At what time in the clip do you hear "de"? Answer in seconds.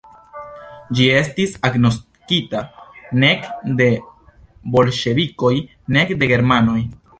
3.83-3.89, 6.23-6.35